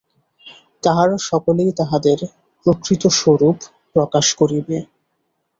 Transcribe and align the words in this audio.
তাহারা 0.83 1.15
সকলেই 1.29 1.71
তাহাদের 1.79 2.19
প্রকৃত 2.65 3.03
স্বরূপ 3.19 3.57
প্রকাশ 3.95 4.25
করিবে। 4.35 4.77